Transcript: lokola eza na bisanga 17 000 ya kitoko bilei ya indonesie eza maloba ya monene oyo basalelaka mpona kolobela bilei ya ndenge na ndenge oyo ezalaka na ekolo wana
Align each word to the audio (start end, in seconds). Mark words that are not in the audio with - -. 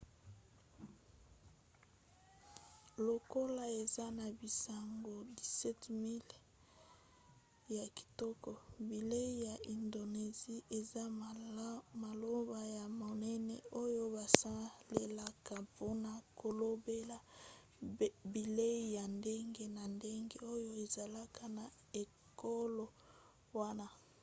lokola 3.05 3.63
eza 3.81 4.05
na 4.17 4.25
bisanga 4.39 5.13
17 5.45 5.69
000 5.89 7.75
ya 7.77 7.85
kitoko 7.97 8.51
bilei 8.89 9.31
ya 9.47 9.55
indonesie 9.77 10.59
eza 10.79 11.03
maloba 12.03 12.59
ya 12.77 12.85
monene 12.99 13.55
oyo 13.83 14.03
basalelaka 14.15 15.55
mpona 15.65 16.11
kolobela 16.39 17.17
bilei 18.33 18.81
ya 18.97 19.05
ndenge 19.17 19.63
na 19.75 19.83
ndenge 19.95 20.37
oyo 20.53 20.69
ezalaka 20.83 21.43
na 21.57 21.65
ekolo 22.01 22.85
wana 23.57 23.87